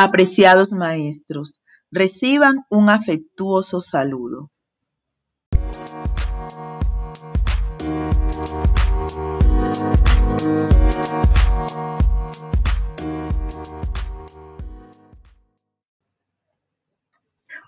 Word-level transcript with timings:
Apreciados 0.00 0.74
maestros, 0.74 1.60
reciban 1.90 2.64
un 2.70 2.88
afectuoso 2.88 3.80
saludo. 3.80 4.48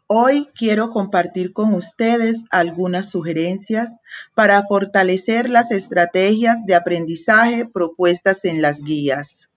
Hoy 0.07 0.49
quiero 0.55 0.93
compartir 0.93 1.53
con 1.53 1.75
ustedes 1.75 2.45
algunas 2.53 3.11
sugerencias 3.11 3.99
para 4.37 4.62
fortalecer 4.68 5.51
las 5.51 5.73
estrategias 5.73 6.65
de 6.65 6.76
aprendizaje 6.76 7.67
propuestas 7.67 8.45
en 8.45 8.62
las 8.62 8.82
guías. 8.82 9.50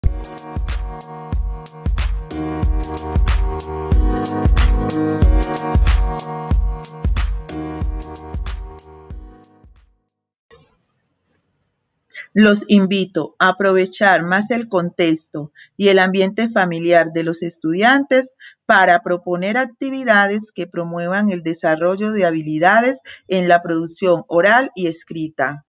Los 12.33 12.69
invito 12.69 13.35
a 13.39 13.49
aprovechar 13.49 14.23
más 14.23 14.51
el 14.51 14.69
contexto 14.69 15.51
y 15.75 15.89
el 15.89 15.99
ambiente 15.99 16.49
familiar 16.49 17.11
de 17.11 17.23
los 17.23 17.43
estudiantes 17.43 18.35
para 18.65 19.03
proponer 19.03 19.57
actividades 19.57 20.53
que 20.53 20.65
promuevan 20.65 21.29
el 21.29 21.43
desarrollo 21.43 22.13
de 22.13 22.25
habilidades 22.25 23.01
en 23.27 23.49
la 23.49 23.61
producción 23.61 24.23
oral 24.27 24.71
y 24.75 24.87
escrita. 24.87 25.65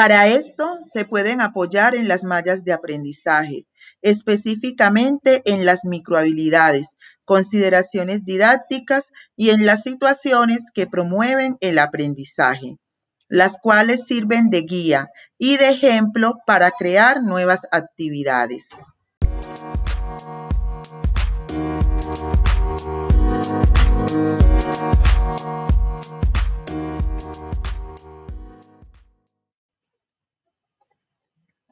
Para 0.00 0.28
esto 0.28 0.78
se 0.82 1.04
pueden 1.04 1.42
apoyar 1.42 1.94
en 1.94 2.08
las 2.08 2.24
mallas 2.24 2.64
de 2.64 2.72
aprendizaje, 2.72 3.66
específicamente 4.00 5.42
en 5.44 5.66
las 5.66 5.84
microhabilidades, 5.84 6.96
consideraciones 7.26 8.24
didácticas 8.24 9.12
y 9.36 9.50
en 9.50 9.66
las 9.66 9.82
situaciones 9.82 10.70
que 10.72 10.86
promueven 10.86 11.58
el 11.60 11.78
aprendizaje, 11.78 12.78
las 13.28 13.58
cuales 13.58 14.06
sirven 14.06 14.48
de 14.48 14.62
guía 14.62 15.10
y 15.36 15.58
de 15.58 15.68
ejemplo 15.68 16.36
para 16.46 16.70
crear 16.70 17.22
nuevas 17.22 17.66
actividades. 17.70 18.70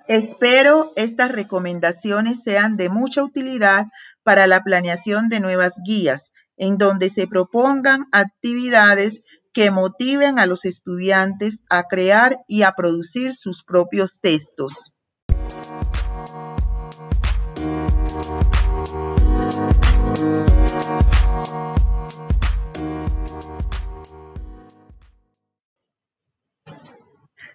Espero 0.08 0.94
estas 0.96 1.30
recomendaciones 1.30 2.42
sean 2.42 2.78
de 2.78 2.88
mucha 2.88 3.22
utilidad 3.22 3.88
para 4.22 4.46
la 4.46 4.64
planeación 4.64 5.28
de 5.28 5.38
nuevas 5.38 5.82
guías, 5.84 6.32
en 6.56 6.78
donde 6.78 7.10
se 7.10 7.26
propongan 7.26 8.06
actividades 8.10 9.20
que 9.52 9.70
motiven 9.70 10.38
a 10.38 10.46
los 10.46 10.64
estudiantes 10.64 11.62
a 11.68 11.82
crear 11.82 12.38
y 12.46 12.62
a 12.62 12.72
producir 12.72 13.34
sus 13.34 13.62
propios 13.62 14.20
textos. 14.22 14.94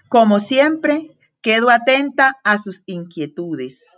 Como 0.07 0.38
siempre, 0.38 1.17
Quedo 1.43 1.69
atenta 1.69 2.39
a 2.45 2.57
sus 2.57 2.83
inquietudes. 2.85 3.97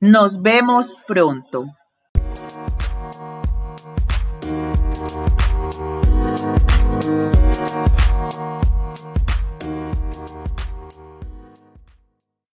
Nos 0.00 0.42
vemos 0.42 1.00
pronto. 1.08 1.64